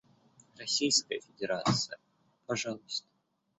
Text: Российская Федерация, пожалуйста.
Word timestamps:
Российская 0.57 1.19
Федерация, 1.21 1.99
пожалуйста. 2.47 3.07